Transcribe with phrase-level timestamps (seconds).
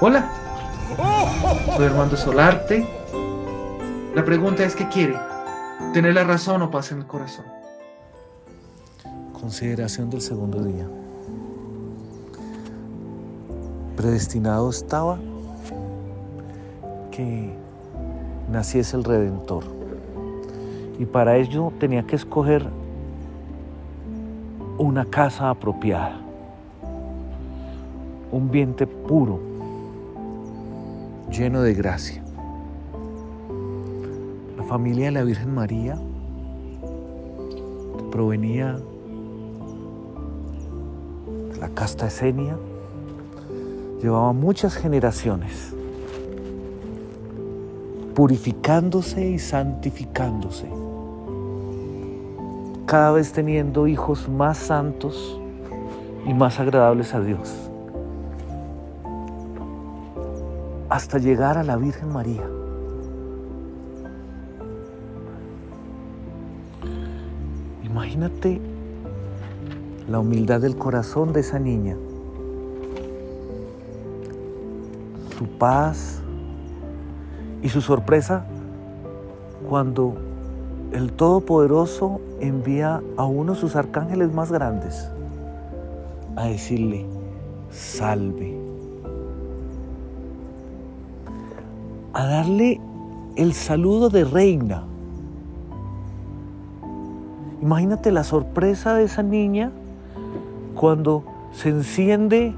[0.00, 0.30] Hola,
[1.76, 2.86] soy Armando Solarte.
[4.14, 5.18] La pregunta es, ¿qué quiere?
[5.92, 7.44] ¿Tener la razón o paz en el corazón?
[9.32, 10.86] Consideración del segundo día.
[13.96, 15.18] Predestinado estaba
[17.10, 17.52] que
[18.52, 19.64] naciese el Redentor.
[21.00, 22.64] Y para ello tenía que escoger
[24.78, 26.20] una casa apropiada,
[28.30, 29.57] un vientre puro,
[31.30, 32.22] lleno de gracia.
[34.56, 35.98] La familia de la Virgen María
[38.10, 38.80] provenía
[41.52, 42.56] de la casta esenia,
[44.00, 45.74] llevaba muchas generaciones
[48.14, 50.66] purificándose y santificándose,
[52.86, 55.38] cada vez teniendo hijos más santos
[56.26, 57.67] y más agradables a Dios,
[60.88, 62.48] hasta llegar a la Virgen María.
[67.84, 68.60] Imagínate
[70.08, 71.96] la humildad del corazón de esa niña,
[75.36, 76.20] su paz
[77.62, 78.46] y su sorpresa
[79.68, 80.14] cuando
[80.92, 85.10] el Todopoderoso envía a uno de sus arcángeles más grandes
[86.36, 87.04] a decirle,
[87.70, 88.67] salve,
[92.12, 92.80] a darle
[93.36, 94.84] el saludo de reina.
[97.60, 99.72] Imagínate la sorpresa de esa niña
[100.74, 102.54] cuando se enciende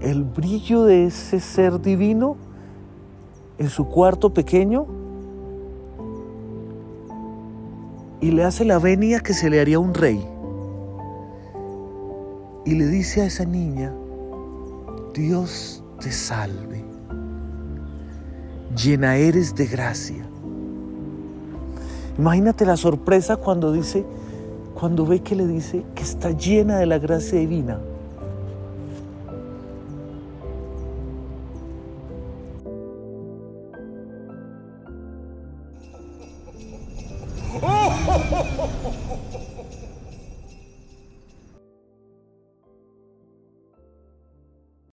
[0.00, 2.36] el brillo de ese ser divino
[3.58, 4.86] en su cuarto pequeño
[8.20, 10.24] y le hace la venia que se le haría un rey.
[12.64, 13.92] Y le dice a esa niña,
[15.12, 16.84] Dios te salve,
[18.76, 20.24] llena eres de gracia.
[22.18, 24.04] Imagínate la sorpresa cuando dice,
[24.74, 27.78] cuando ve que le dice que está llena de la gracia divina